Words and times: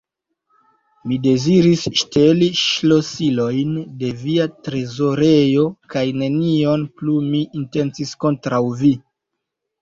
Mi 1.09 1.17
deziris 1.25 1.83
ŝteli 1.99 2.47
ŝlosilojn 2.61 3.75
de 3.99 4.09
via 4.23 4.47
trezorejo 4.69 5.67
kaj 5.95 6.03
nenion 6.23 6.87
plu 7.03 7.19
mi 7.29 7.43
intencis 7.61 8.17
kontraŭ 8.27 8.63
vi! 8.83 8.93